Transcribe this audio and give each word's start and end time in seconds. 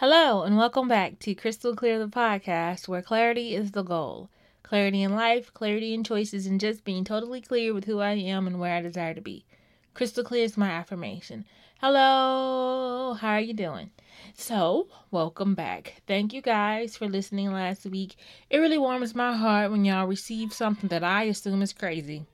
Hello, 0.00 0.42
and 0.42 0.58
welcome 0.58 0.88
back 0.88 1.18
to 1.20 1.34
Crystal 1.34 1.74
Clear 1.74 1.98
the 1.98 2.06
podcast, 2.06 2.86
where 2.86 3.00
clarity 3.00 3.54
is 3.54 3.70
the 3.70 3.82
goal. 3.82 4.28
Clarity 4.62 5.02
in 5.02 5.14
life, 5.14 5.54
clarity 5.54 5.94
in 5.94 6.04
choices, 6.04 6.46
and 6.46 6.60
just 6.60 6.84
being 6.84 7.02
totally 7.02 7.40
clear 7.40 7.72
with 7.72 7.86
who 7.86 8.00
I 8.00 8.12
am 8.12 8.46
and 8.46 8.60
where 8.60 8.76
I 8.76 8.82
desire 8.82 9.14
to 9.14 9.22
be. 9.22 9.46
Crystal 9.94 10.22
clear 10.22 10.44
is 10.44 10.58
my 10.58 10.68
affirmation. 10.68 11.46
Hello, 11.80 13.14
how 13.18 13.30
are 13.30 13.40
you 13.40 13.54
doing? 13.54 13.90
So, 14.34 14.88
welcome 15.10 15.54
back. 15.54 16.02
Thank 16.06 16.34
you 16.34 16.42
guys 16.42 16.94
for 16.94 17.08
listening 17.08 17.50
last 17.50 17.86
week. 17.86 18.16
It 18.50 18.58
really 18.58 18.76
warms 18.76 19.14
my 19.14 19.34
heart 19.34 19.70
when 19.70 19.86
y'all 19.86 20.06
receive 20.06 20.52
something 20.52 20.90
that 20.90 21.04
I 21.04 21.22
assume 21.22 21.62
is 21.62 21.72
crazy. 21.72 22.26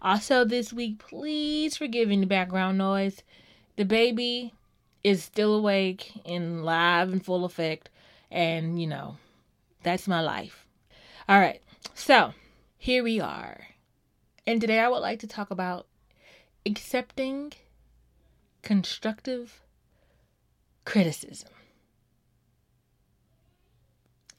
Also, 0.00 0.46
this 0.46 0.72
week, 0.72 0.98
please 1.06 1.76
forgive 1.76 2.10
any 2.10 2.24
background 2.24 2.78
noise. 2.78 3.22
The 3.76 3.84
baby 3.84 4.54
is 5.02 5.22
still 5.22 5.54
awake 5.54 6.12
and 6.24 6.64
live 6.64 7.12
and 7.12 7.24
full 7.24 7.44
effect. 7.44 7.90
And, 8.30 8.80
you 8.80 8.86
know, 8.86 9.16
that's 9.82 10.06
my 10.06 10.20
life. 10.20 10.66
All 11.28 11.40
right. 11.40 11.60
So, 11.94 12.32
here 12.76 13.02
we 13.02 13.20
are. 13.20 13.68
And 14.46 14.60
today 14.60 14.78
I 14.78 14.88
would 14.88 14.98
like 14.98 15.20
to 15.20 15.26
talk 15.26 15.50
about 15.50 15.86
accepting 16.66 17.52
constructive 18.62 19.62
criticism. 20.84 21.50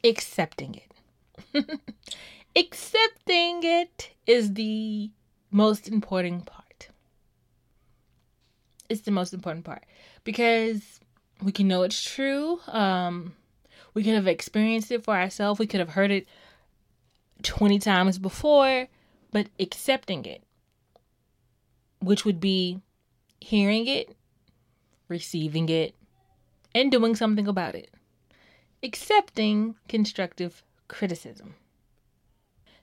Accepting 0.03 0.75
it. 0.75 0.91
accepting 2.55 3.61
it 3.63 4.11
is 4.25 4.53
the 4.53 5.11
most 5.51 5.87
important 5.87 6.45
part. 6.45 6.60
It's 8.91 9.01
the 9.01 9.11
most 9.11 9.33
important 9.33 9.63
part 9.63 9.85
because 10.25 10.99
we 11.41 11.53
can 11.53 11.67
know 11.67 11.83
it's 11.83 12.03
true. 12.03 12.59
Um, 12.67 13.33
we 13.93 14.03
could 14.03 14.15
have 14.15 14.27
experienced 14.27 14.91
it 14.91 15.05
for 15.05 15.15
ourselves. 15.15 15.59
We 15.59 15.67
could 15.67 15.79
have 15.79 15.89
heard 15.89 16.11
it 16.11 16.27
20 17.43 17.79
times 17.79 18.19
before, 18.19 18.87
but 19.31 19.47
accepting 19.59 20.25
it, 20.25 20.43
which 21.99 22.25
would 22.25 22.41
be 22.41 22.81
hearing 23.39 23.87
it, 23.87 24.13
receiving 25.07 25.69
it, 25.69 25.95
and 26.75 26.91
doing 26.91 27.15
something 27.15 27.47
about 27.47 27.75
it. 27.75 27.91
Accepting 28.83 29.75
constructive 29.87 30.63
criticism. 30.89 31.55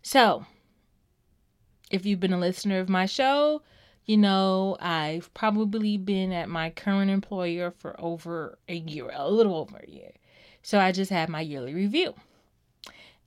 So, 0.00 0.47
if 1.91 2.06
you've 2.06 2.20
been 2.20 2.32
a 2.32 2.38
listener 2.38 2.78
of 2.78 2.88
my 2.88 3.04
show, 3.04 3.62
you 4.08 4.16
know, 4.16 4.74
I've 4.80 5.32
probably 5.34 5.98
been 5.98 6.32
at 6.32 6.48
my 6.48 6.70
current 6.70 7.10
employer 7.10 7.70
for 7.70 7.94
over 8.00 8.58
a 8.66 8.74
year, 8.74 9.10
a 9.12 9.30
little 9.30 9.54
over 9.54 9.84
a 9.86 9.90
year. 9.90 10.12
So 10.62 10.80
I 10.80 10.92
just 10.92 11.10
had 11.10 11.28
my 11.28 11.42
yearly 11.42 11.74
review. 11.74 12.14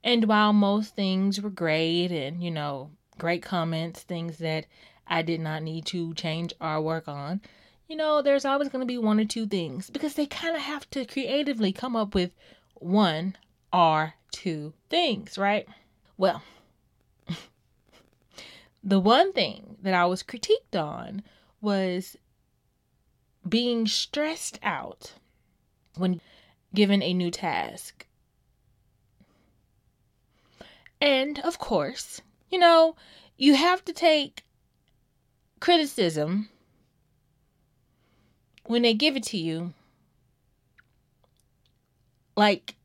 And 0.02 0.24
while 0.24 0.52
most 0.52 0.96
things 0.96 1.40
were 1.40 1.50
great 1.50 2.10
and, 2.10 2.42
you 2.42 2.50
know, 2.50 2.90
great 3.16 3.42
comments, 3.44 4.02
things 4.02 4.38
that 4.38 4.66
I 5.06 5.22
did 5.22 5.40
not 5.40 5.62
need 5.62 5.86
to 5.86 6.14
change 6.14 6.52
or 6.60 6.80
work 6.80 7.06
on, 7.06 7.40
you 7.88 7.94
know, 7.94 8.20
there's 8.20 8.44
always 8.44 8.68
going 8.68 8.82
to 8.82 8.86
be 8.86 8.98
one 8.98 9.20
or 9.20 9.24
two 9.24 9.46
things 9.46 9.88
because 9.88 10.14
they 10.14 10.26
kind 10.26 10.56
of 10.56 10.62
have 10.62 10.90
to 10.90 11.04
creatively 11.04 11.70
come 11.70 11.94
up 11.94 12.12
with 12.12 12.32
one 12.74 13.36
or 13.72 14.14
two 14.32 14.72
things, 14.90 15.38
right? 15.38 15.68
Well, 16.16 16.42
the 18.82 19.00
one 19.00 19.32
thing 19.32 19.76
that 19.82 19.94
I 19.94 20.06
was 20.06 20.22
critiqued 20.22 20.74
on 20.74 21.22
was 21.60 22.16
being 23.48 23.86
stressed 23.86 24.58
out 24.62 25.14
when 25.96 26.20
given 26.74 27.02
a 27.02 27.14
new 27.14 27.30
task. 27.30 28.06
And 31.00 31.38
of 31.40 31.58
course, 31.58 32.20
you 32.50 32.58
know, 32.58 32.96
you 33.36 33.54
have 33.54 33.84
to 33.84 33.92
take 33.92 34.44
criticism 35.60 36.48
when 38.66 38.82
they 38.82 38.94
give 38.94 39.16
it 39.16 39.24
to 39.24 39.36
you 39.36 39.74
like 42.36 42.76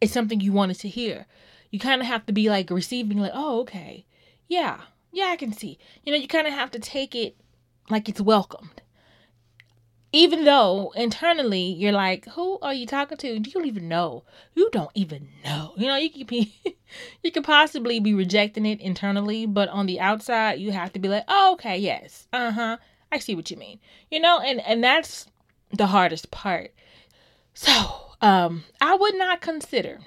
it's 0.00 0.12
something 0.12 0.40
you 0.40 0.52
wanted 0.52 0.78
to 0.80 0.88
hear. 0.88 1.26
You 1.70 1.78
kind 1.78 2.00
of 2.00 2.06
have 2.06 2.26
to 2.26 2.32
be 2.32 2.50
like 2.50 2.70
receiving, 2.70 3.18
like, 3.18 3.32
oh, 3.34 3.60
okay 3.60 4.04
yeah, 4.48 4.80
yeah, 5.12 5.26
I 5.26 5.36
can 5.36 5.52
see. 5.52 5.78
You 6.02 6.12
know, 6.12 6.18
you 6.18 6.28
kind 6.28 6.46
of 6.46 6.52
have 6.52 6.70
to 6.72 6.78
take 6.78 7.14
it 7.14 7.36
like 7.88 8.08
it's 8.08 8.20
welcomed. 8.20 8.82
Even 10.12 10.44
though 10.44 10.92
internally 10.94 11.62
you're 11.62 11.92
like, 11.92 12.26
who 12.30 12.58
are 12.60 12.72
you 12.72 12.86
talking 12.86 13.18
to? 13.18 13.28
You 13.28 13.40
don't 13.40 13.66
even 13.66 13.88
know. 13.88 14.22
You 14.54 14.70
don't 14.70 14.90
even 14.94 15.28
know. 15.44 15.72
You 15.76 15.88
know, 15.88 15.96
you 15.96 16.08
could 16.10 16.28
be, 16.28 16.54
you 17.22 17.32
could 17.32 17.42
possibly 17.42 17.98
be 17.98 18.14
rejecting 18.14 18.64
it 18.64 18.80
internally, 18.80 19.46
but 19.46 19.68
on 19.70 19.86
the 19.86 19.98
outside, 19.98 20.60
you 20.60 20.70
have 20.70 20.92
to 20.92 21.00
be 21.00 21.08
like, 21.08 21.24
oh, 21.26 21.54
okay, 21.54 21.78
yes, 21.78 22.28
uh 22.32 22.52
huh, 22.52 22.76
I 23.10 23.18
see 23.18 23.34
what 23.34 23.50
you 23.50 23.56
mean. 23.56 23.80
You 24.10 24.20
know, 24.20 24.40
and 24.40 24.60
and 24.60 24.84
that's 24.84 25.26
the 25.72 25.88
hardest 25.88 26.30
part. 26.30 26.72
So, 27.54 27.72
um, 28.20 28.64
I 28.80 28.94
would 28.94 29.14
not 29.16 29.40
consider 29.40 30.00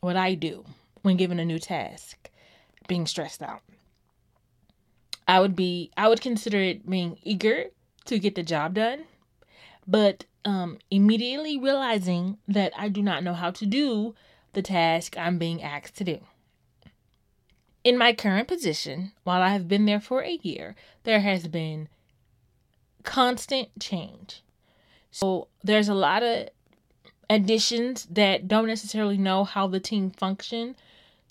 what 0.00 0.16
I 0.16 0.34
do 0.34 0.64
when 1.02 1.16
given 1.16 1.38
a 1.38 1.44
new 1.44 1.58
task 1.58 2.30
being 2.86 3.06
stressed 3.06 3.42
out. 3.42 3.62
I 5.26 5.40
would 5.40 5.54
be 5.54 5.90
I 5.96 6.08
would 6.08 6.20
consider 6.20 6.58
it 6.58 6.88
being 6.88 7.18
eager 7.22 7.66
to 8.06 8.18
get 8.18 8.34
the 8.34 8.42
job 8.42 8.74
done, 8.74 9.04
but 9.86 10.24
um, 10.44 10.78
immediately 10.90 11.58
realizing 11.58 12.38
that 12.48 12.72
I 12.76 12.88
do 12.88 13.02
not 13.02 13.22
know 13.22 13.34
how 13.34 13.50
to 13.52 13.66
do 13.66 14.14
the 14.52 14.62
task 14.62 15.16
I'm 15.16 15.38
being 15.38 15.62
asked 15.62 15.96
to 15.98 16.04
do. 16.04 16.20
In 17.84 17.98
my 17.98 18.12
current 18.12 18.48
position, 18.48 19.12
while 19.24 19.42
I 19.42 19.50
have 19.50 19.68
been 19.68 19.86
there 19.86 20.00
for 20.00 20.22
a 20.22 20.38
year, 20.42 20.74
there 21.04 21.20
has 21.20 21.48
been 21.48 21.88
constant 23.02 23.68
change. 23.80 24.42
So 25.10 25.48
there's 25.62 25.88
a 25.88 25.94
lot 25.94 26.22
of 26.22 26.48
additions 27.28 28.06
that 28.10 28.46
don't 28.46 28.66
necessarily 28.66 29.16
know 29.16 29.44
how 29.44 29.66
the 29.66 29.80
team 29.80 30.10
function 30.10 30.76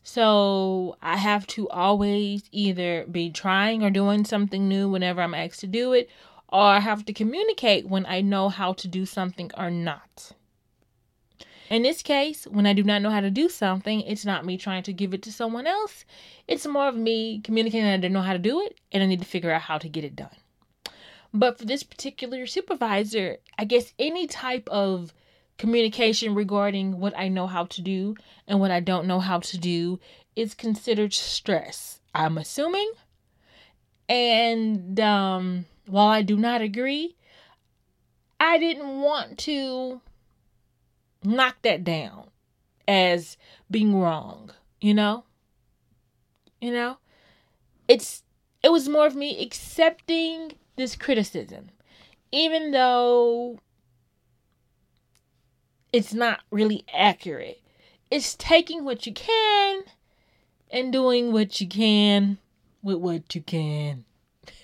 so 0.04 0.98
I 1.02 1.18
have 1.18 1.46
to 1.48 1.70
always 1.70 2.44
either 2.52 3.06
be 3.10 3.30
trying 3.30 3.84
or 3.84 3.90
doing 3.90 4.26
something 4.26 4.68
new 4.68 4.90
whenever 4.90 5.22
I'm 5.22 5.34
asked 5.34 5.60
to 5.62 5.68
do 5.68 5.94
it, 5.94 6.10
or 6.50 6.64
I 6.64 6.80
have 6.80 7.06
to 7.06 7.14
communicate 7.14 7.88
when 7.88 8.06
I 8.06 8.22
know 8.22 8.50
how 8.50 8.74
to 8.74 8.88
do 8.88 9.06
something 9.06 9.52
or 9.58 9.70
not. 9.70 10.34
In 11.70 11.84
this 11.84 12.02
case, 12.02 12.46
when 12.48 12.66
I 12.66 12.74
do 12.74 12.84
not 12.84 13.02
know 13.02 13.12
how 13.12 13.22
to 13.22 13.30
do 13.30 13.48
something, 13.48 14.02
it's 14.02 14.26
not 14.26 14.46
me 14.46 14.58
trying 14.58 14.84
to 14.84 14.92
give 14.92 15.14
it 15.14 15.22
to 15.22 15.32
someone 15.32 15.66
else. 15.66 16.04
It's 16.46 16.68
more 16.68 16.90
of 16.90 16.98
me 16.98 17.40
communicating 17.40 17.86
that 17.86 17.94
I 17.94 17.98
don't 17.98 18.12
know 18.12 18.22
how 18.22 18.34
to 18.34 18.40
do 18.40 18.60
it 18.60 18.78
and 18.92 19.02
I 19.02 19.06
need 19.06 19.22
to 19.22 19.26
figure 19.26 19.52
out 19.52 19.62
how 19.62 19.78
to 19.78 19.88
get 19.88 20.04
it 20.04 20.14
done. 20.14 20.36
But 21.34 21.58
for 21.58 21.64
this 21.64 21.84
particular 21.84 22.46
supervisor, 22.46 23.38
I 23.58 23.64
guess 23.64 23.94
any 23.98 24.28
type 24.28 24.68
of 24.70 25.14
communication 25.58 26.36
regarding 26.36 27.00
what 27.00 27.18
I 27.18 27.28
know 27.28 27.48
how 27.48 27.66
to 27.66 27.82
do 27.82 28.16
and 28.48 28.60
what 28.60 28.72
I 28.72 28.80
don't 28.80 29.08
know 29.08 29.20
how 29.20 29.40
to 29.40 29.58
do 29.58 30.00
is 30.36 30.54
considered 30.54 31.14
stress. 31.14 32.00
I'm 32.14 32.38
assuming. 32.38 32.92
And 34.10 35.00
um, 35.00 35.66
while 35.86 36.08
I 36.08 36.22
do 36.22 36.36
not 36.36 36.62
agree, 36.62 37.16
I 38.40 38.58
didn't 38.58 39.02
want 39.02 39.38
to 39.40 40.02
knock 41.24 41.58
that 41.62 41.84
down 41.84 42.30
as 42.88 43.38
being 43.70 43.96
wrong, 43.96 44.52
you 44.82 44.94
know? 44.94 45.26
You 46.60 46.72
know? 46.72 46.98
It's 47.88 48.24
it 48.64 48.72
was 48.72 48.88
more 48.88 49.08
of 49.08 49.16
me 49.16 49.42
accepting 49.42 50.54
this 50.76 50.96
criticism. 50.96 51.70
Even 52.32 52.72
though 52.72 53.60
it's 55.94 56.14
not 56.14 56.42
really 56.52 56.86
accurate. 56.94 57.62
It's 58.10 58.36
taking 58.36 58.84
what 58.84 59.06
you 59.06 59.14
can 59.14 59.84
and 60.70 60.92
doing 60.92 61.32
what 61.32 61.60
you 61.62 61.68
can 61.68 62.38
with 62.82 62.98
what 62.98 63.36
you 63.36 63.42
can. 63.42 64.06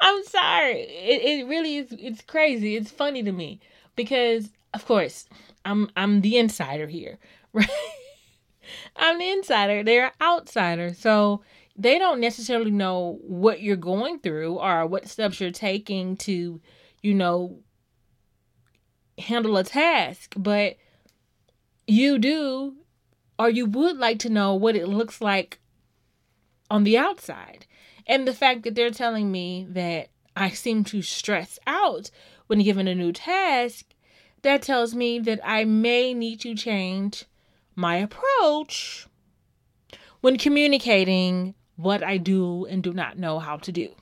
I'm 0.00 0.24
sorry. 0.24 0.80
It, 0.82 1.40
it 1.40 1.46
really 1.46 1.76
is 1.78 1.88
it's 1.92 2.22
crazy. 2.22 2.76
It's 2.76 2.90
funny 2.90 3.22
to 3.22 3.32
me 3.32 3.60
because 3.96 4.50
of 4.74 4.86
course, 4.86 5.26
I'm 5.64 5.90
I'm 5.96 6.20
the 6.20 6.38
insider 6.38 6.86
here, 6.86 7.18
right? 7.52 7.68
I'm 8.96 9.18
the 9.18 9.30
insider. 9.30 9.82
They're 9.82 10.12
outsider. 10.20 10.94
So 10.94 11.42
they 11.76 11.98
don't 11.98 12.20
necessarily 12.20 12.70
know 12.70 13.18
what 13.22 13.60
you're 13.60 13.76
going 13.76 14.18
through 14.18 14.54
or 14.58 14.86
what 14.86 15.08
steps 15.08 15.40
you're 15.40 15.50
taking 15.50 16.16
to, 16.16 16.60
you 17.02 17.14
know, 17.14 17.60
handle 19.18 19.56
a 19.56 19.64
task, 19.64 20.34
but 20.36 20.76
you 21.86 22.18
do 22.18 22.76
or 23.38 23.48
you 23.48 23.66
would 23.66 23.96
like 23.96 24.18
to 24.20 24.28
know 24.28 24.54
what 24.54 24.76
it 24.76 24.88
looks 24.88 25.20
like 25.20 25.60
on 26.70 26.84
the 26.84 26.98
outside. 26.98 27.66
And 28.06 28.26
the 28.26 28.34
fact 28.34 28.62
that 28.62 28.74
they're 28.74 28.90
telling 28.90 29.30
me 29.30 29.66
that 29.70 30.08
I 30.34 30.50
seem 30.50 30.84
to 30.84 31.02
stress 31.02 31.58
out 31.66 32.10
when 32.46 32.62
given 32.62 32.88
a 32.88 32.94
new 32.94 33.12
task, 33.12 33.86
that 34.42 34.62
tells 34.62 34.94
me 34.94 35.18
that 35.20 35.40
I 35.44 35.64
may 35.64 36.14
need 36.14 36.40
to 36.40 36.54
change 36.54 37.24
my 37.74 37.96
approach 37.96 39.06
when 40.20 40.36
communicating 40.36 41.54
what 41.76 42.02
I 42.02 42.16
do 42.16 42.64
and 42.66 42.82
do 42.82 42.92
not 42.92 43.18
know 43.18 43.38
how 43.38 43.56
to 43.58 43.70
do. 43.70 43.94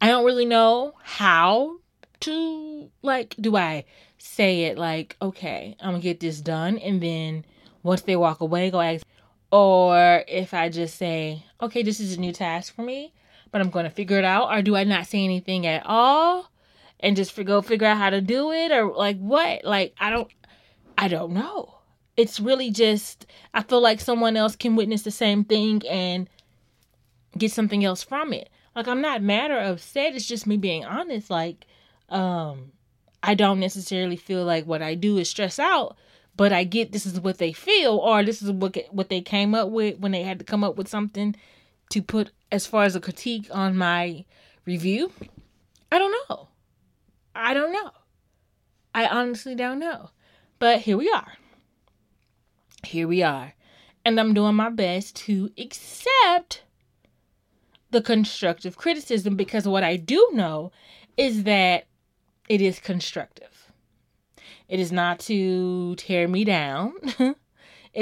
I 0.00 0.08
don't 0.08 0.24
really 0.24 0.44
know 0.44 0.94
how 1.02 1.78
to 2.20 2.90
like 3.02 3.34
do 3.40 3.56
I 3.56 3.84
say 4.18 4.64
it 4.64 4.78
like, 4.78 5.16
okay, 5.20 5.76
I'm 5.80 5.92
gonna 5.92 6.02
get 6.02 6.20
this 6.20 6.40
done 6.40 6.78
and 6.78 7.02
then 7.02 7.44
once 7.82 8.02
they 8.02 8.16
walk 8.16 8.40
away 8.40 8.70
go 8.70 8.80
ask 8.80 9.06
or 9.50 10.24
if 10.26 10.52
I 10.52 10.68
just 10.68 10.96
say, 10.96 11.44
okay, 11.62 11.82
this 11.82 12.00
is 12.00 12.16
a 12.16 12.20
new 12.20 12.32
task 12.32 12.74
for 12.74 12.82
me, 12.82 13.12
but 13.52 13.60
I'm 13.60 13.70
gonna 13.70 13.90
figure 13.90 14.18
it 14.18 14.24
out, 14.24 14.50
or 14.50 14.60
do 14.60 14.76
I 14.76 14.84
not 14.84 15.06
say 15.06 15.22
anything 15.24 15.66
at 15.66 15.84
all 15.86 16.50
and 17.00 17.16
just 17.16 17.36
go 17.44 17.62
figure 17.62 17.86
out 17.86 17.98
how 17.98 18.10
to 18.10 18.20
do 18.20 18.52
it 18.52 18.72
or 18.72 18.92
like 18.92 19.18
what? 19.18 19.64
Like 19.64 19.94
I 19.98 20.10
don't 20.10 20.30
I 20.98 21.08
don't 21.08 21.32
know. 21.32 21.74
It's 22.16 22.40
really 22.40 22.70
just 22.70 23.26
I 23.54 23.62
feel 23.62 23.80
like 23.80 24.00
someone 24.00 24.36
else 24.36 24.56
can 24.56 24.76
witness 24.76 25.02
the 25.02 25.10
same 25.10 25.44
thing 25.44 25.82
and 25.88 26.28
get 27.36 27.52
something 27.52 27.84
else 27.84 28.02
from 28.02 28.32
it. 28.32 28.48
Like 28.76 28.88
I'm 28.88 29.00
not 29.00 29.22
mad 29.22 29.50
or 29.50 29.58
upset. 29.58 30.14
It's 30.14 30.28
just 30.28 30.46
me 30.46 30.58
being 30.58 30.84
honest. 30.84 31.30
Like, 31.30 31.66
um, 32.10 32.72
I 33.22 33.34
don't 33.34 33.58
necessarily 33.58 34.16
feel 34.16 34.44
like 34.44 34.66
what 34.66 34.82
I 34.82 34.94
do 34.94 35.16
is 35.16 35.30
stress 35.30 35.58
out, 35.58 35.96
but 36.36 36.52
I 36.52 36.64
get 36.64 36.92
this 36.92 37.06
is 37.06 37.18
what 37.18 37.38
they 37.38 37.54
feel, 37.54 37.96
or 37.96 38.22
this 38.22 38.42
is 38.42 38.52
what 38.52 38.76
what 38.90 39.08
they 39.08 39.22
came 39.22 39.54
up 39.54 39.70
with 39.70 39.98
when 39.98 40.12
they 40.12 40.22
had 40.22 40.38
to 40.40 40.44
come 40.44 40.62
up 40.62 40.76
with 40.76 40.88
something 40.88 41.34
to 41.88 42.02
put 42.02 42.32
as 42.52 42.66
far 42.66 42.84
as 42.84 42.94
a 42.94 43.00
critique 43.00 43.48
on 43.50 43.78
my 43.78 44.26
review. 44.66 45.10
I 45.90 45.98
don't 45.98 46.14
know. 46.28 46.48
I 47.34 47.54
don't 47.54 47.72
know. 47.72 47.90
I 48.94 49.06
honestly 49.06 49.54
don't 49.54 49.78
know. 49.78 50.10
But 50.58 50.80
here 50.80 50.98
we 50.98 51.10
are. 51.10 51.32
Here 52.84 53.08
we 53.08 53.22
are. 53.22 53.54
And 54.04 54.20
I'm 54.20 54.34
doing 54.34 54.54
my 54.54 54.70
best 54.70 55.16
to 55.16 55.50
accept 55.58 56.62
the 57.96 58.02
constructive 58.02 58.76
criticism 58.76 59.36
because 59.36 59.66
what 59.66 59.82
I 59.82 59.96
do 59.96 60.28
know 60.34 60.70
is 61.16 61.44
that 61.44 61.86
it 62.46 62.60
is 62.60 62.78
constructive. 62.78 63.72
It 64.68 64.78
is 64.78 64.92
not 64.92 65.18
to 65.20 65.96
tear 65.96 66.28
me 66.28 66.44
down. 66.44 66.92
it 67.18 67.36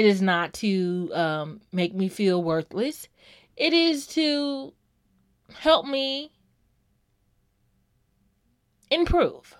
is 0.05 0.21
not 0.21 0.51
to 0.55 1.09
um, 1.13 1.61
make 1.71 1.95
me 1.95 2.09
feel 2.09 2.43
worthless. 2.43 3.07
It 3.55 3.71
is 3.71 4.05
to 4.07 4.73
help 5.53 5.85
me 5.85 6.33
improve. 8.91 9.55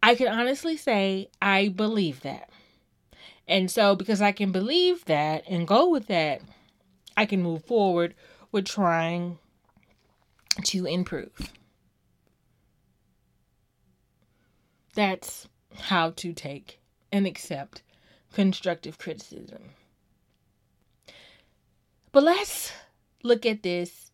I 0.00 0.14
can 0.14 0.28
honestly 0.28 0.76
say 0.76 1.26
I 1.42 1.70
believe 1.70 2.20
that. 2.20 2.50
And 3.48 3.68
so, 3.68 3.96
because 3.96 4.22
I 4.22 4.30
can 4.30 4.52
believe 4.52 5.06
that 5.06 5.42
and 5.48 5.66
go 5.66 5.88
with 5.88 6.06
that, 6.06 6.40
I 7.16 7.26
can 7.26 7.42
move 7.42 7.64
forward 7.64 8.14
with 8.52 8.66
trying 8.66 9.38
to 10.64 10.86
improve. 10.86 11.52
That's 14.94 15.48
how 15.74 16.10
to 16.10 16.32
take 16.32 16.78
and 17.10 17.26
accept 17.26 17.82
constructive 18.32 18.98
criticism. 18.98 19.70
But 22.12 22.22
let's 22.22 22.72
look 23.22 23.46
at 23.46 23.62
this 23.62 24.10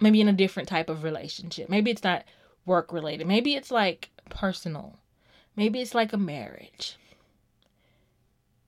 maybe 0.00 0.20
in 0.20 0.28
a 0.28 0.32
different 0.32 0.68
type 0.68 0.88
of 0.88 1.04
relationship. 1.04 1.68
Maybe 1.68 1.90
it's 1.90 2.04
not 2.04 2.24
work 2.64 2.92
related. 2.92 3.26
Maybe 3.26 3.54
it's 3.54 3.70
like 3.70 4.10
personal. 4.28 4.98
Maybe 5.56 5.80
it's 5.80 5.94
like 5.94 6.12
a 6.12 6.18
marriage. 6.18 6.96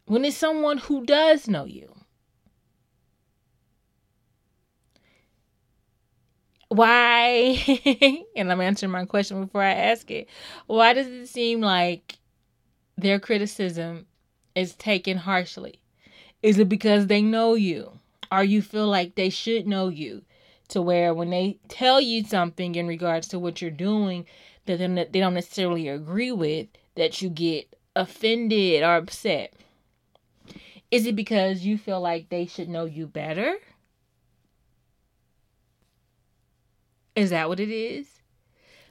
When 0.06 0.25
it's 0.25 0.37
someone 0.37 0.79
who 0.79 1.05
does 1.05 1.49
know 1.49 1.64
you, 1.64 1.94
why 6.68 8.24
and 8.36 8.52
i'm 8.52 8.60
answering 8.60 8.92
my 8.92 9.04
question 9.04 9.44
before 9.44 9.62
i 9.62 9.72
ask 9.72 10.10
it 10.10 10.28
why 10.66 10.92
does 10.92 11.06
it 11.06 11.26
seem 11.26 11.60
like 11.60 12.18
their 12.98 13.20
criticism 13.20 14.06
is 14.56 14.74
taken 14.74 15.16
harshly? 15.18 15.78
Is 16.42 16.58
it 16.58 16.68
because 16.68 17.06
they 17.06 17.22
know 17.22 17.54
you? 17.54 18.00
Or 18.30 18.42
you 18.42 18.60
feel 18.60 18.88
like 18.88 19.14
they 19.14 19.30
should 19.30 19.66
know 19.66 19.88
you 19.88 20.22
to 20.68 20.82
where 20.82 21.14
when 21.14 21.30
they 21.30 21.58
tell 21.68 22.00
you 22.00 22.24
something 22.24 22.74
in 22.74 22.86
regards 22.86 23.28
to 23.28 23.38
what 23.38 23.62
you're 23.62 23.70
doing 23.70 24.26
that 24.66 24.78
they 25.12 25.20
don't 25.20 25.34
necessarily 25.34 25.88
agree 25.88 26.32
with 26.32 26.66
that 26.96 27.22
you 27.22 27.30
get 27.30 27.74
offended 27.96 28.82
or 28.82 28.96
upset? 28.96 29.54
Is 30.90 31.06
it 31.06 31.16
because 31.16 31.64
you 31.64 31.78
feel 31.78 32.00
like 32.00 32.28
they 32.28 32.46
should 32.46 32.68
know 32.68 32.84
you 32.84 33.06
better 33.06 33.58
Is 37.18 37.30
that 37.30 37.48
what 37.48 37.58
it 37.58 37.68
is? 37.68 38.20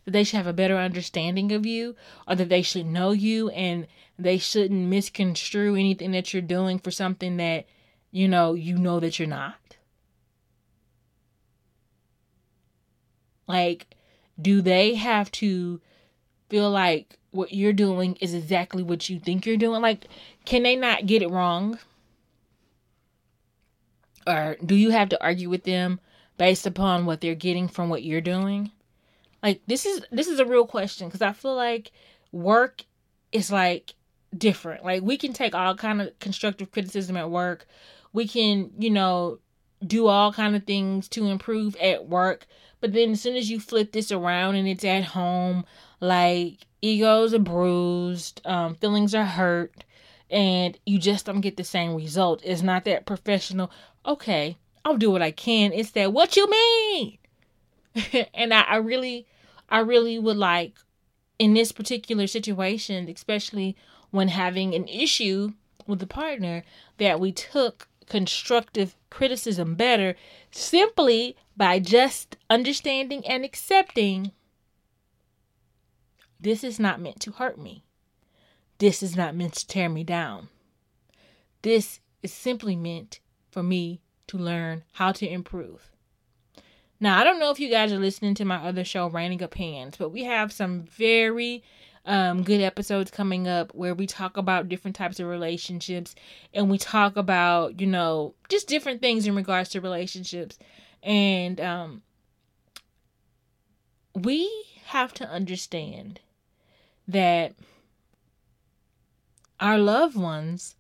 That 0.03 0.12
they 0.12 0.25
should 0.25 0.35
have 0.35 0.47
a 0.47 0.53
better 0.53 0.75
understanding 0.75 1.53
of 1.53 1.65
you, 1.65 1.95
or 2.27 2.35
that 2.35 2.50
they 2.50 2.62
should 2.62 2.85
know 2.85 3.12
you 3.12 3.50
and 3.51 3.88
they 4.19 4.38
shouldn't 4.38 4.89
misconstrue 4.89 5.75
anything 5.75 6.12
that 6.12 6.33
you're 6.33 6.41
doing 6.41 6.77
for 6.77 6.91
something 6.91 7.38
that, 7.38 7.68
you 8.12 8.27
know, 8.27 8.53
you 8.53 8.77
know 8.77 9.00
that 9.00 9.18
you're 9.18 9.29
not? 9.29 9.77
Like, 13.47 13.95
do 14.41 14.62
they 14.62 14.95
have 14.95 15.31
to 15.33 15.79
feel 16.50 16.69
like 16.69 17.18
what 17.31 17.53
you're 17.53 17.71
doing 17.71 18.18
is 18.19 18.33
exactly 18.33 18.83
what 18.83 19.09
you 19.09 19.21
think 19.21 19.45
you're 19.45 19.56
doing? 19.56 19.81
Like, 19.81 20.06
can 20.44 20.63
they 20.63 20.75
not 20.75 21.06
get 21.06 21.21
it 21.21 21.29
wrong? 21.29 21.79
Or 24.27 24.57
do 24.65 24.75
you 24.75 24.89
have 24.89 25.07
to 25.09 25.24
argue 25.24 25.50
with 25.50 25.63
them 25.63 26.01
based 26.38 26.66
upon 26.66 27.06
what 27.06 27.22
they're 27.22 27.36
getting 27.36 27.68
from 27.68 27.89
what 27.89 28.04
you're 28.04 28.22
doing? 28.22 28.72
Like 29.44 29.62
this 29.68 29.86
is 29.86 30.01
this 30.12 30.28
is 30.28 30.39
a 30.39 30.45
real 30.45 30.66
question 30.66 31.07
because 31.07 31.22
I 31.22 31.34
feel 31.34 31.56
like 31.56 31.92
work 32.31 32.84
is 33.31 33.51
like 33.51 33.94
different. 34.36 34.84
Like 34.84 35.04
we 35.04 35.18
can 35.18 35.34
take 35.34 35.56
all 35.56 35.75
kind 35.75 36.01
of 36.01 36.18
constructive 36.19 36.72
criticism 36.72 37.18
at 37.18 37.30
work. 37.30 37.68
We 38.13 38.28
can, 38.28 38.72
you 38.78 38.89
know, 38.89 39.39
do 39.86 40.07
all 40.07 40.34
kind 40.34 40.56
of 40.56 40.63
things 40.63 41.07
to 41.10 41.28
improve 41.28 41.75
at 41.78 42.07
work. 42.07 42.48
But 42.80 42.94
then 42.94 43.12
as 43.12 43.22
soon 43.22 43.36
as 43.36 43.50
you 43.50 43.60
flip 43.60 43.92
this 43.92 44.12
around 44.12 44.56
and 44.56 44.68
it's 44.68 44.84
at 44.84 45.04
home, 45.04 45.65
like 46.00 46.65
egos 46.82 47.34
are 47.34 47.39
bruised, 47.39 48.41
um, 48.46 48.75
feelings 48.75 49.15
are 49.15 49.25
hurt, 49.25 49.84
and 50.29 50.77
you 50.86 51.00
just 51.00 51.25
don't 51.25 51.41
get 51.41 51.58
the 51.58 51.63
same 51.63 51.96
result. 51.96 52.41
It's 52.44 52.62
not 52.62 52.86
that 52.86 53.06
professional. 53.06 53.72
Okay, 54.06 54.58
I'll 54.88 54.96
do 54.96 55.12
what 55.12 55.22
I 55.22 55.32
can. 55.32 55.74
It's 55.74 55.91
that 55.91 56.13
what 56.13 56.38
you 56.38 56.50
mean? 56.50 57.17
and 58.34 58.53
I, 58.53 58.62
I 58.62 58.75
really 58.77 59.27
I 59.67 59.79
really 59.79 60.17
would 60.17 60.38
like 60.38 60.75
in 61.38 61.53
this 61.53 61.74
particular 61.74 62.25
situation, 62.25 63.10
especially 63.10 63.75
when 64.12 64.29
having 64.29 64.74
an 64.74 64.88
issue 64.88 65.51
with 65.88 66.00
the 66.00 66.08
partner, 66.08 66.63
that 67.00 67.20
we 67.20 67.34
took 67.34 67.89
constructive 68.06 68.96
criticism 69.10 69.75
better 69.75 70.15
simply 70.51 71.36
by 71.58 71.79
just 71.79 72.38
understanding 72.50 73.27
and 73.27 73.44
accepting 73.44 74.32
this 76.39 76.63
is 76.63 76.79
not 76.79 77.01
meant 77.01 77.20
to 77.20 77.32
hurt 77.32 77.60
me. 77.60 77.84
This 78.77 79.03
is 79.03 79.17
not 79.17 79.36
meant 79.36 79.56
to 79.56 79.67
tear 79.67 79.89
me 79.89 80.06
down. 80.06 80.48
This 81.62 82.00
is 82.24 82.32
simply 82.32 82.77
meant 82.77 83.20
for 83.51 83.62
me 83.62 84.00
to 84.27 84.38
learn 84.38 84.84
how 84.93 85.12
to 85.13 85.27
improve. 85.27 85.89
Now, 87.00 87.19
I 87.19 87.24
don't 87.24 87.39
know 87.39 87.51
if 87.51 87.60
you 87.60 87.69
guys 87.69 87.93
are 87.93 88.00
listening 88.00 88.34
to 88.36 88.46
my 88.46 88.57
other 88.57 88.84
show, 88.84 89.07
Reigning 89.07 89.43
Opinions, 89.43 89.98
but 89.98 90.10
we 90.10 90.24
have 90.24 90.51
some 90.51 90.84
very 90.84 91.63
um, 92.05 92.41
good 92.41 92.62
episodes 92.62 93.12
coming 93.12 93.48
up 93.48 93.75
where 93.75 93.93
we 93.93 94.07
talk 94.07 94.38
about 94.38 94.69
different 94.69 94.96
types 94.96 95.19
of 95.19 95.27
relationships 95.27 96.15
and 96.53 96.72
we 96.72 96.77
talk 96.77 97.17
about, 97.17 97.79
you 97.79 97.86
know, 97.86 98.34
just 98.50 98.67
different 98.67 99.01
things 99.01 99.27
in 99.27 99.36
regards 99.36 99.69
to 99.69 99.81
relationships. 99.81 100.57
And 101.03 101.62
um, 101.62 102.01
we 104.15 104.50
have 104.86 105.13
to 105.15 105.29
understand 105.29 106.22
that 107.07 107.53
our 109.60 109.77
loved 109.77 110.15
ones, 110.15 110.75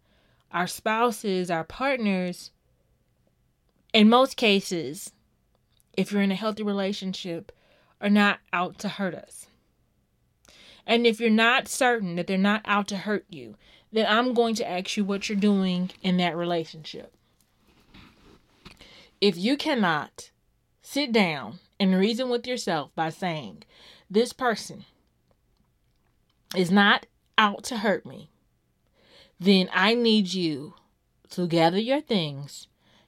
our 0.51 0.67
spouses, 0.67 1.51
our 1.51 1.63
partners, 1.63 2.51
in 3.93 4.09
most 4.09 4.35
cases, 4.35 5.11
if 5.93 6.11
you're 6.11 6.21
in 6.21 6.31
a 6.31 6.35
healthy 6.35 6.63
relationship, 6.63 7.51
are 7.99 8.09
not 8.09 8.39
out 8.53 8.77
to 8.79 8.89
hurt 8.89 9.15
us. 9.15 9.47
And 10.85 11.05
if 11.05 11.19
you're 11.19 11.29
not 11.29 11.67
certain 11.67 12.15
that 12.15 12.27
they're 12.27 12.37
not 12.37 12.61
out 12.65 12.87
to 12.89 12.97
hurt 12.97 13.25
you, 13.29 13.55
then 13.91 14.05
I'm 14.07 14.33
going 14.33 14.55
to 14.55 14.69
ask 14.69 14.95
you 14.95 15.03
what 15.03 15.27
you're 15.27 15.37
doing 15.37 15.91
in 16.01 16.17
that 16.17 16.37
relationship. 16.37 17.13
If 19.19 19.37
you 19.37 19.57
cannot 19.57 20.31
sit 20.81 21.11
down 21.11 21.59
and 21.79 21.95
reason 21.95 22.29
with 22.29 22.45
yourself 22.45 22.91
by 22.95 23.09
saying, 23.09 23.63
This 24.09 24.31
person 24.31 24.85
is 26.55 26.71
not 26.71 27.07
out 27.37 27.63
to 27.65 27.77
hurt 27.77 28.05
me, 28.05 28.29
then 29.39 29.69
I 29.73 29.93
need 29.93 30.33
you 30.33 30.75
to 31.31 31.47
gather 31.47 31.79
your 31.79 32.01
things 32.01 32.67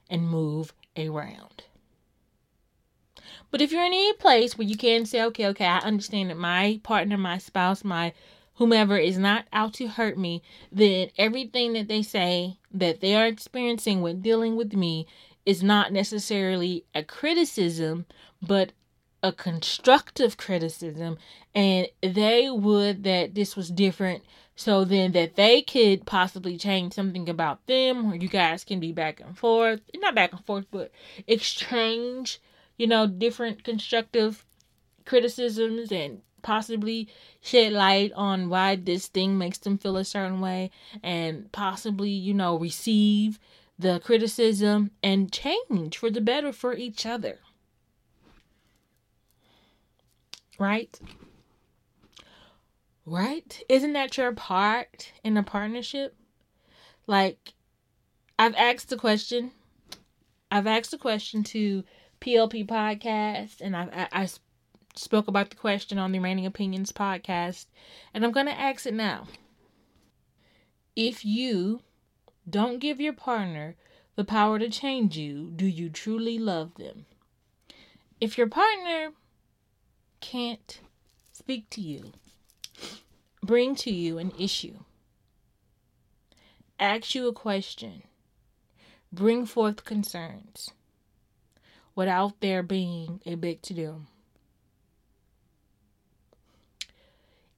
and 0.09 0.29
move 0.29 0.73
around. 0.97 1.63
But 3.51 3.61
if 3.61 3.71
you're 3.71 3.85
in 3.85 3.93
any 3.93 4.13
place 4.13 4.57
where 4.57 4.67
you 4.67 4.77
can 4.77 5.05
say, 5.05 5.23
okay, 5.23 5.47
okay, 5.47 5.65
I 5.65 5.79
understand 5.79 6.29
that 6.29 6.37
my 6.37 6.79
partner, 6.83 7.17
my 7.17 7.37
spouse, 7.37 7.83
my 7.83 8.13
whomever 8.55 8.97
is 8.97 9.17
not 9.17 9.45
out 9.53 9.73
to 9.75 9.87
hurt 9.87 10.17
me, 10.17 10.43
then 10.71 11.09
everything 11.17 11.73
that 11.73 11.87
they 11.87 12.01
say 12.01 12.57
that 12.71 13.01
they 13.01 13.15
are 13.15 13.25
experiencing 13.25 14.01
when 14.01 14.21
dealing 14.21 14.55
with 14.55 14.73
me 14.73 15.07
is 15.45 15.63
not 15.63 15.91
necessarily 15.91 16.85
a 16.93 17.01
criticism, 17.03 18.05
but 18.41 18.73
a 19.21 19.31
constructive 19.31 20.37
criticism. 20.37 21.17
And 21.53 21.87
they 22.01 22.49
would 22.49 23.03
that 23.03 23.35
this 23.35 23.55
was 23.55 23.69
different 23.69 24.23
so 24.55 24.83
then 24.83 25.13
that 25.13 25.37
they 25.37 25.61
could 25.61 26.05
possibly 26.05 26.57
change 26.57 26.91
something 26.91 27.29
about 27.29 27.65
them, 27.65 28.11
or 28.11 28.15
you 28.15 28.27
guys 28.27 28.65
can 28.65 28.81
be 28.81 28.91
back 28.91 29.21
and 29.21 29.37
forth, 29.37 29.79
not 29.95 30.15
back 30.15 30.33
and 30.33 30.45
forth, 30.45 30.65
but 30.69 30.91
exchange, 31.27 32.41
you 32.77 32.85
know, 32.85 33.07
different 33.07 33.63
constructive 33.63 34.45
criticisms 35.05 35.93
and 35.93 36.21
possibly 36.41 37.07
shed 37.41 37.71
light 37.71 38.11
on 38.17 38.49
why 38.49 38.75
this 38.75 39.07
thing 39.07 39.37
makes 39.37 39.59
them 39.59 39.77
feel 39.77 39.95
a 39.95 40.03
certain 40.03 40.41
way 40.41 40.71
and 41.01 41.49
possibly, 41.53 42.09
you 42.09 42.33
know, 42.33 42.57
receive 42.57 43.39
the 43.77 44.01
criticism 44.01 44.91
and 45.01 45.31
change 45.31 45.97
for 45.97 46.09
the 46.09 46.19
better 46.19 46.51
for 46.51 46.73
each 46.73 47.05
other. 47.05 47.39
Right? 50.59 50.99
Right? 53.05 53.63
Isn't 53.69 53.93
that 53.93 54.17
your 54.17 54.33
part 54.33 55.13
in 55.23 55.37
a 55.37 55.43
partnership? 55.43 56.15
Like, 57.07 57.53
I've 58.37 58.55
asked 58.55 58.89
the 58.89 58.97
question. 58.97 59.51
I've 60.51 60.67
asked 60.67 60.91
the 60.91 60.97
question 60.97 61.43
to 61.45 61.83
PLP 62.21 62.67
podcast, 62.67 63.61
and 63.61 63.75
I, 63.75 64.07
I, 64.11 64.23
I 64.23 64.29
spoke 64.95 65.27
about 65.27 65.49
the 65.49 65.55
question 65.55 65.97
on 65.97 66.11
the 66.11 66.19
Reigning 66.19 66.45
Opinions 66.45 66.91
podcast, 66.91 67.65
and 68.13 68.25
I'm 68.25 68.31
going 68.31 68.45
to 68.47 68.59
ask 68.59 68.85
it 68.85 68.93
now. 68.93 69.27
If 70.95 71.23
you 71.23 71.81
don't 72.49 72.79
give 72.79 72.99
your 72.99 73.13
partner 73.13 73.75
the 74.15 74.25
power 74.25 74.59
to 74.59 74.69
change 74.69 75.17
you, 75.17 75.51
do 75.55 75.65
you 75.65 75.89
truly 75.89 76.37
love 76.37 76.75
them? 76.75 77.05
If 78.19 78.37
your 78.37 78.47
partner 78.47 79.13
can't 80.21 80.79
speak 81.31 81.69
to 81.71 81.81
you, 81.81 82.11
bring 83.41 83.75
to 83.75 83.91
you 83.91 84.17
an 84.17 84.31
issue, 84.37 84.79
ask 86.79 87.15
you 87.15 87.27
a 87.27 87.33
question, 87.33 88.03
bring 89.11 89.45
forth 89.45 89.83
concerns 89.85 90.71
without 91.95 92.39
there 92.39 92.63
being 92.63 93.21
a 93.25 93.35
big 93.35 93.61
to 93.63 93.73
do. 93.73 94.01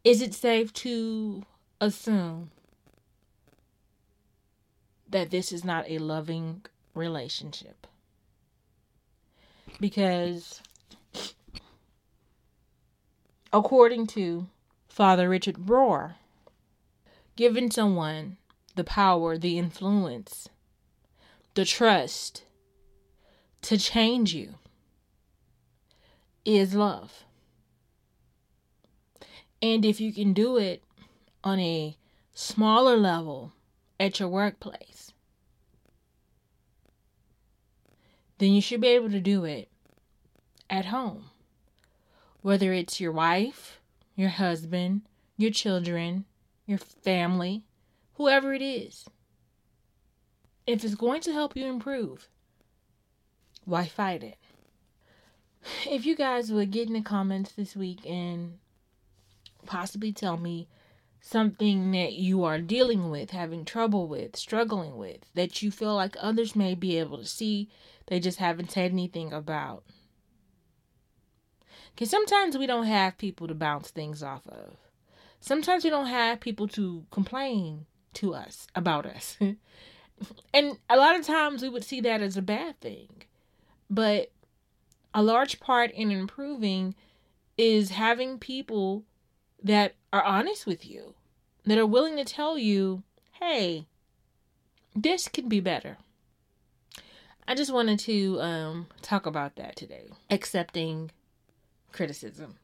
Is 0.03 0.21
it 0.21 0.33
safe 0.33 0.73
to 0.73 1.43
assume 1.79 2.49
that 5.07 5.29
this 5.29 5.51
is 5.51 5.63
not 5.63 5.85
a 5.87 5.99
loving 5.99 6.65
relationship? 6.95 7.85
Because 9.79 10.61
according 13.53 14.07
to 14.07 14.47
Father 14.87 15.29
Richard 15.29 15.57
Rohr, 15.57 16.15
giving 17.35 17.69
someone 17.71 18.37
the 18.75 18.83
power, 18.83 19.37
the 19.37 19.57
influence, 19.57 20.47
the 21.53 21.65
trust 21.65 22.43
to 23.61 23.77
change 23.77 24.33
you 24.33 24.55
is 26.45 26.73
love. 26.73 27.25
And 29.61 29.85
if 29.85 30.01
you 30.01 30.11
can 30.11 30.33
do 30.33 30.57
it 30.57 30.83
on 31.43 31.59
a 31.59 31.97
smaller 32.33 32.97
level 32.97 33.51
at 33.99 34.19
your 34.19 34.29
workplace, 34.29 35.11
then 38.39 38.51
you 38.53 38.61
should 38.61 38.81
be 38.81 38.87
able 38.87 39.11
to 39.11 39.19
do 39.19 39.43
it 39.45 39.69
at 40.69 40.85
home. 40.85 41.30
Whether 42.41 42.73
it's 42.73 42.99
your 42.99 43.11
wife, 43.11 43.79
your 44.15 44.29
husband, 44.29 45.01
your 45.37 45.51
children, 45.51 46.25
your 46.65 46.77
family, 46.77 47.63
whoever 48.15 48.53
it 48.53 48.61
is. 48.61 49.05
If 50.65 50.83
it's 50.83 50.95
going 50.95 51.21
to 51.21 51.33
help 51.33 51.55
you 51.55 51.65
improve, 51.65 52.29
why 53.65 53.85
fight 53.85 54.23
it? 54.23 54.37
If 55.87 56.05
you 56.05 56.15
guys 56.15 56.51
would 56.51 56.71
get 56.71 56.87
in 56.87 56.93
the 56.93 57.01
comments 57.01 57.51
this 57.51 57.75
week 57.75 57.99
and 58.07 58.57
possibly 59.65 60.11
tell 60.11 60.37
me 60.37 60.67
something 61.21 61.91
that 61.91 62.13
you 62.13 62.43
are 62.43 62.59
dealing 62.59 63.11
with, 63.11 63.29
having 63.29 63.63
trouble 63.63 64.07
with, 64.07 64.35
struggling 64.35 64.97
with, 64.97 65.19
that 65.35 65.61
you 65.61 65.69
feel 65.69 65.95
like 65.95 66.15
others 66.19 66.55
may 66.55 66.73
be 66.73 66.97
able 66.97 67.19
to 67.19 67.25
see, 67.25 67.69
they 68.07 68.19
just 68.19 68.39
haven't 68.39 68.71
said 68.71 68.91
anything 68.91 69.31
about. 69.31 69.83
Because 71.93 72.09
sometimes 72.09 72.57
we 72.57 72.67
don't 72.67 72.85
have 72.85 73.17
people 73.17 73.47
to 73.47 73.53
bounce 73.53 73.89
things 73.91 74.23
off 74.23 74.47
of. 74.47 74.75
Sometimes 75.39 75.83
we 75.83 75.89
don't 75.89 76.07
have 76.07 76.39
people 76.39 76.67
to 76.69 77.05
complain 77.11 77.85
to 78.13 78.33
us 78.33 78.67
about 78.75 79.05
us. 79.05 79.37
and 80.53 80.77
a 80.89 80.97
lot 80.97 81.19
of 81.19 81.25
times 81.25 81.61
we 81.61 81.69
would 81.69 81.83
see 81.83 82.01
that 82.01 82.21
as 82.21 82.37
a 82.37 82.41
bad 82.41 82.79
thing. 82.79 83.23
But 83.89 84.31
a 85.13 85.23
large 85.23 85.59
part 85.59 85.91
in 85.91 86.11
improving 86.11 86.95
is 87.57 87.91
having 87.91 88.37
people 88.37 89.03
that 89.63 89.95
are 90.13 90.23
honest 90.23 90.65
with 90.65 90.85
you, 90.85 91.13
that 91.65 91.77
are 91.77 91.85
willing 91.85 92.17
to 92.17 92.25
tell 92.25 92.57
you, 92.57 93.03
hey, 93.39 93.85
this 94.95 95.27
could 95.27 95.49
be 95.49 95.59
better. 95.59 95.97
I 97.47 97.55
just 97.55 97.73
wanted 97.73 97.99
to 97.99 98.39
um, 98.41 98.87
talk 99.01 99.25
about 99.25 99.55
that 99.57 99.75
today. 99.75 100.09
Accepting 100.29 101.11
criticism. 101.91 102.55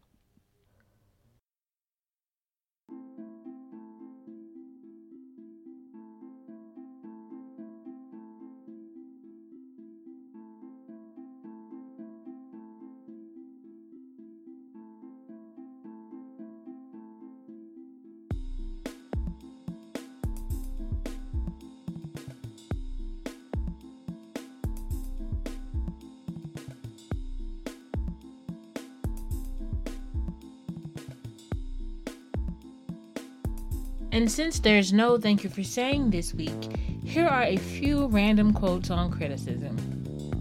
And 34.17 34.31
since 34.31 34.57
there's 34.57 34.91
no 34.91 35.19
thank 35.19 35.43
you 35.43 35.49
for 35.51 35.61
saying 35.61 36.09
this 36.09 36.33
week, 36.33 36.75
here 37.05 37.27
are 37.27 37.43
a 37.43 37.55
few 37.55 38.07
random 38.07 38.51
quotes 38.51 38.89
on 38.89 39.11
criticism. 39.11 39.77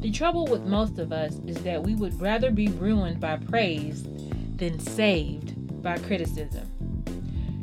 The 0.01 0.11
trouble 0.11 0.47
with 0.47 0.63
most 0.63 0.99
of 0.99 1.13
us 1.13 1.39
is 1.47 1.59
that 1.59 1.83
we 1.83 1.95
would 1.95 2.19
rather 2.19 2.51
be 2.51 2.69
ruined 2.69 3.21
by 3.21 3.37
praise 3.37 4.03
than 4.57 4.79
saved 4.79 5.83
by 5.83 5.99
criticism. 5.99 6.73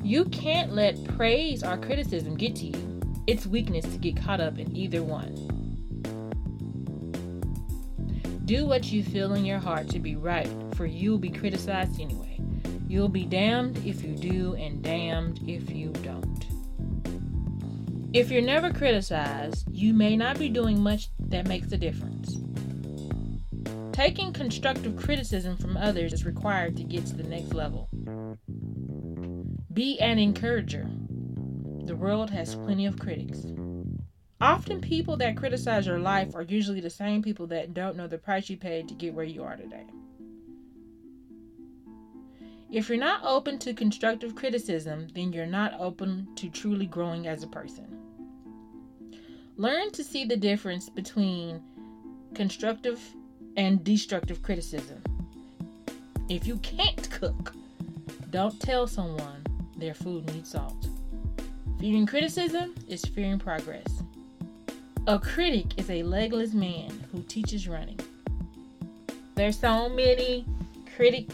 You 0.04 0.26
can't 0.26 0.74
let 0.74 1.04
praise 1.18 1.64
or 1.64 1.78
criticism 1.78 2.38
get 2.38 2.58
to 2.58 2.68
you. 2.68 3.02
It's 3.26 3.48
weakness 3.48 3.86
to 3.86 3.98
get 3.98 4.16
caught 4.16 4.40
up 4.40 4.60
in 4.60 4.76
either 4.78 5.02
one. 5.02 5.34
Do 8.46 8.68
what 8.68 8.92
you 8.92 9.04
feel 9.04 9.34
in 9.34 9.46
your 9.46 9.58
heart 9.58 9.90
to 9.90 10.00
be 10.00 10.16
right, 10.16 10.48
for 10.76 10.86
you'll 10.86 11.18
be 11.18 11.32
criticized 11.32 12.00
anyway. 12.00 12.33
You'll 12.94 13.10
be 13.10 13.26
damned 13.26 13.78
if 13.88 14.04
you 14.04 14.14
do, 14.14 14.54
and 14.54 14.84
damned 14.84 15.40
if 15.48 15.72
you 15.72 15.90
don't. 16.04 16.46
If 18.14 18.30
you're 18.30 18.44
never 18.44 18.72
criticized, 18.72 19.66
you 19.72 19.96
may 19.96 20.16
not 20.16 20.38
be 20.38 20.48
doing 20.48 20.80
much 20.80 21.10
that 21.18 21.48
makes 21.48 21.72
a 21.72 21.78
difference. 21.78 22.38
Taking 23.94 24.32
constructive 24.32 24.96
criticism 24.96 25.58
from 25.58 25.76
others 25.76 26.14
is 26.14 26.24
required 26.24 26.78
to 26.78 26.84
get 26.84 27.08
to 27.08 27.16
the 27.16 27.24
next 27.24 27.56
level. 27.56 27.90
Be 29.74 30.00
an 30.00 30.20
encourager. 30.20 30.88
The 31.86 31.96
world 31.96 32.30
has 32.30 32.54
plenty 32.54 32.86
of 32.86 33.00
critics. 33.00 33.44
Often, 34.40 34.82
people 34.82 35.18
that 35.18 35.36
criticize 35.36 35.88
your 35.88 35.98
life 35.98 36.36
are 36.36 36.44
usually 36.44 36.80
the 36.80 36.92
same 36.92 37.24
people 37.24 37.48
that 37.48 37.74
don't 37.74 37.98
know 37.98 38.06
the 38.06 38.20
price 38.20 38.52
you 38.52 38.58
paid 38.58 38.88
to 38.88 38.94
get 38.94 39.16
where 39.16 39.26
you 39.26 39.42
are 39.42 39.56
today. 39.58 39.88
If 42.74 42.90
you're 42.90 42.98
not 42.98 43.22
open 43.24 43.60
to 43.60 43.74
constructive 43.76 44.34
criticism, 44.34 45.08
then 45.14 45.32
you're 45.32 45.46
not 45.46 45.80
open 45.80 46.28
to 46.38 46.50
truly 46.50 46.88
growing 46.88 47.28
as 47.28 47.44
a 47.44 47.48
person. 47.48 47.86
Learn 49.58 49.92
to 49.92 50.04
see 50.04 50.26
the 50.26 50.36
difference 50.36 50.90
between 50.90 51.62
constructive 52.34 53.00
and 53.58 53.84
destructive 53.84 54.42
criticism. 54.42 55.04
If 56.30 56.48
you 56.48 56.58
can't 56.58 57.08
cook, 57.12 57.54
don't 58.32 58.60
tell 58.60 58.88
someone 58.88 59.46
their 59.78 59.94
food 59.94 60.26
needs 60.34 60.50
salt. 60.50 60.88
Fearing 61.80 62.08
criticism 62.08 62.74
is 62.88 63.06
fearing 63.06 63.38
progress. 63.38 64.02
A 65.06 65.20
critic 65.20 65.78
is 65.78 65.92
a 65.92 66.02
legless 66.02 66.56
man 66.56 66.90
who 67.12 67.22
teaches 67.22 67.68
running. 67.68 68.00
There's 69.36 69.60
so 69.60 69.90
many 69.90 70.48
critic 70.96 71.28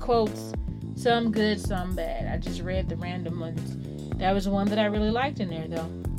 quotes, 0.00 0.52
some 0.96 1.30
good, 1.30 1.60
some 1.60 1.94
bad. 1.94 2.26
I 2.26 2.38
just 2.38 2.62
read 2.62 2.88
the 2.88 2.96
random 2.96 3.38
ones. 3.38 3.76
That 4.16 4.32
was 4.32 4.48
one 4.48 4.68
that 4.68 4.78
I 4.78 4.86
really 4.86 5.10
liked 5.10 5.38
in 5.40 5.48
there, 5.48 5.68
though. 5.68 6.09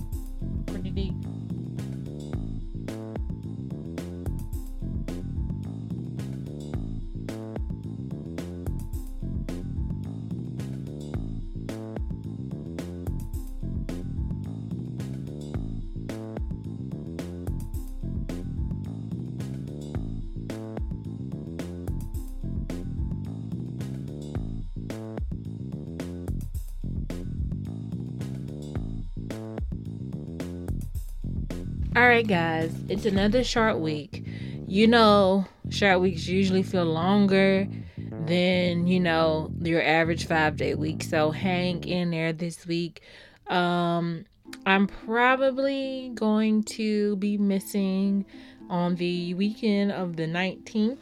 All 31.93 32.07
right, 32.07 32.25
guys, 32.25 32.73
it's 32.87 33.05
another 33.05 33.43
short 33.43 33.79
week. 33.79 34.25
You 34.65 34.87
know, 34.87 35.45
short 35.69 35.99
weeks 35.99 36.25
usually 36.25 36.63
feel 36.63 36.85
longer 36.85 37.67
than, 37.97 38.87
you 38.87 38.97
know, 39.01 39.51
your 39.61 39.83
average 39.83 40.25
five 40.25 40.55
day 40.55 40.73
week. 40.73 41.03
So 41.03 41.31
hang 41.31 41.83
in 41.83 42.11
there 42.11 42.31
this 42.31 42.65
week. 42.65 43.01
Um, 43.47 44.23
I'm 44.65 44.87
probably 44.87 46.11
going 46.15 46.63
to 46.63 47.17
be 47.17 47.37
missing 47.37 48.25
on 48.69 48.95
the 48.95 49.33
weekend 49.33 49.91
of 49.91 50.15
the 50.15 50.27
19th 50.27 50.99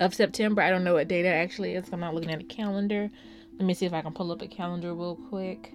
of 0.00 0.12
September. 0.12 0.60
I 0.60 0.68
don't 0.68 0.84
know 0.84 0.94
what 0.94 1.08
date 1.08 1.22
that 1.22 1.36
actually 1.36 1.76
is. 1.76 1.88
I'm 1.90 2.00
not 2.00 2.14
looking 2.14 2.30
at 2.30 2.42
a 2.42 2.44
calendar. 2.44 3.10
Let 3.54 3.64
me 3.64 3.72
see 3.72 3.86
if 3.86 3.94
I 3.94 4.02
can 4.02 4.12
pull 4.12 4.32
up 4.32 4.42
a 4.42 4.48
calendar 4.48 4.92
real 4.92 5.16
quick. 5.30 5.72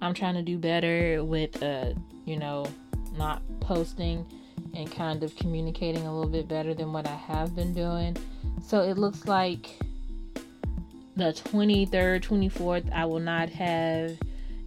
I'm 0.00 0.14
trying 0.14 0.34
to 0.34 0.42
do 0.42 0.58
better 0.58 1.22
with, 1.22 1.62
uh, 1.62 1.92
you 2.24 2.38
know, 2.38 2.66
not 3.16 3.42
posting 3.60 4.26
and 4.74 4.90
kind 4.90 5.22
of 5.22 5.34
communicating 5.36 6.06
a 6.06 6.14
little 6.14 6.30
bit 6.30 6.48
better 6.48 6.74
than 6.74 6.92
what 6.92 7.06
I 7.06 7.14
have 7.14 7.54
been 7.54 7.74
doing. 7.74 8.16
So 8.66 8.80
it 8.80 8.98
looks 8.98 9.26
like 9.26 9.78
the 11.16 11.32
23rd, 11.32 12.22
24th, 12.22 12.92
I 12.92 13.04
will 13.04 13.20
not 13.20 13.48
have 13.50 14.18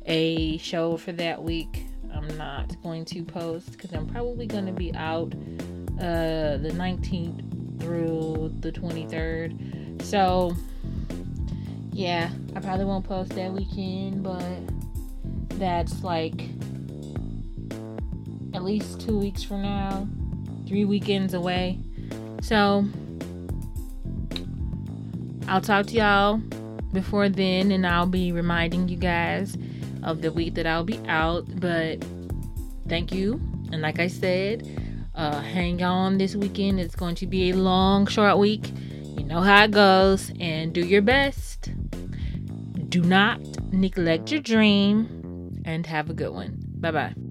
a 0.05 0.57
show 0.59 0.97
for 0.97 1.11
that 1.13 1.43
week. 1.43 1.85
I'm 2.13 2.37
not 2.37 2.81
going 2.83 3.05
to 3.05 3.23
post 3.23 3.73
because 3.73 3.93
I'm 3.93 4.07
probably 4.07 4.47
going 4.47 4.65
to 4.65 4.71
be 4.71 4.93
out 4.95 5.33
uh, 5.99 6.57
the 6.57 6.71
19th 6.73 7.81
through 7.81 8.53
the 8.61 8.71
23rd. 8.71 10.01
So, 10.01 10.55
yeah, 11.91 12.29
I 12.55 12.59
probably 12.59 12.85
won't 12.85 13.05
post 13.05 13.31
that 13.31 13.51
weekend, 13.51 14.23
but 14.23 15.59
that's 15.59 16.03
like 16.03 16.49
at 18.57 18.63
least 18.63 18.99
two 18.99 19.15
weeks 19.15 19.43
from 19.43 19.61
now, 19.61 20.07
three 20.67 20.83
weekends 20.83 21.35
away. 21.35 21.79
So 22.41 22.85
I'll 25.47 25.61
talk 25.61 25.85
to 25.87 25.93
y'all 25.93 26.37
before 26.91 27.29
then, 27.29 27.71
and 27.71 27.85
I'll 27.85 28.07
be 28.07 28.31
reminding 28.31 28.89
you 28.89 28.97
guys 28.97 29.55
of 30.01 30.23
the 30.23 30.31
week 30.31 30.55
that 30.55 30.65
I'll 30.65 30.83
be 30.83 30.99
out. 31.07 31.45
But 31.59 32.03
thank 32.89 33.11
you. 33.11 33.39
And 33.71 33.83
like 33.83 33.99
I 33.99 34.07
said, 34.07 34.67
uh, 35.13 35.39
hang 35.41 35.83
on 35.83 36.17
this 36.17 36.35
weekend. 36.35 36.79
It's 36.79 36.95
going 36.95 37.15
to 37.15 37.27
be 37.27 37.51
a 37.51 37.55
long, 37.55 38.07
short 38.07 38.39
week. 38.39 38.71
You 39.03 39.23
know 39.23 39.41
how 39.41 39.65
it 39.65 39.71
goes. 39.71 40.31
And 40.39 40.73
do 40.73 40.81
your 40.81 41.03
best. 41.03 41.69
Do 42.89 43.03
not 43.03 43.39
neglect 43.71 44.31
your 44.31 44.41
dream. 44.41 45.61
And 45.63 45.85
have 45.85 46.09
a 46.09 46.13
good 46.15 46.33
one. 46.33 46.57
Bye 46.79 46.91
bye. 46.91 47.26